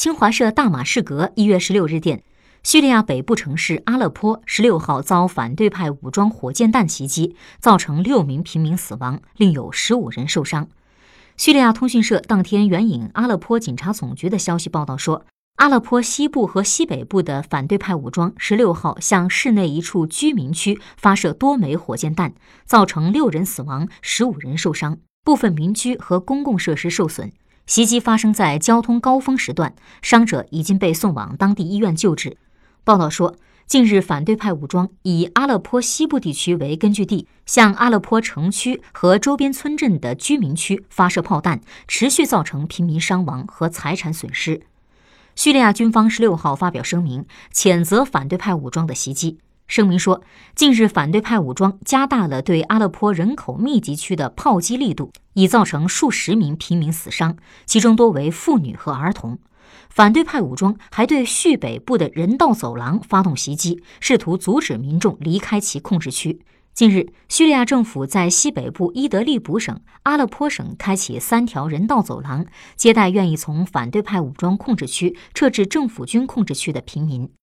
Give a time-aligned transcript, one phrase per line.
[0.00, 2.22] 新华社大马士革一月十六日电，
[2.62, 10.68] 叙利亚北部城市阿勒颇十六号遭反对派武装火箭弹袭击，造成六名平民死亡，另有十五人受伤。
[11.36, 15.24] 叙利亚通讯社当天援引阿勒颇警察总局的消息报道说，
[15.56, 22.32] 阿勒颇西部和西北部的反对派武装十六号向市内一处居民区发射多枚火箭弹，
[22.64, 27.32] 造成六人死亡，十五人受伤，部分民居和公共设施受损。
[27.68, 32.38] 袭击发生在交通高峰时段，伤者已经被送往当地医院救治。
[32.82, 44.62] 报道说，近日反对派武装以阿勒颇西部地区为根据地，向阿勒颇城区和周边村镇的居民区发射炮弹，持续造成平民伤亡和财产损失。
[45.36, 49.36] 叙利亚军方十六号发表声明，谴责反对派武装的袭击。
[49.68, 50.22] 声明说，
[50.54, 57.36] 近日反对派武装加大了对阿勒颇人口密集区的炮击力度，已造成数十名平民死伤，
[57.66, 59.38] 其中多为妇女和儿童。
[59.90, 66.40] 反对派武装还对叙北部的人道走廊发动袭击，试图阻止民众离开其控制区。
[66.72, 77.28] 近日，叙利亚政府在西北部伊德利卜省、阿勒颇省开启三条人道走廊，接待愿意从反对派武装控制区撤至政府军控制区的平民。